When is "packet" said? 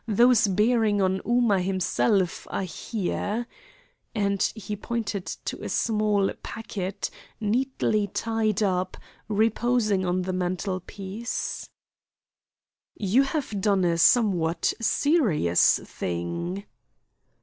6.41-7.11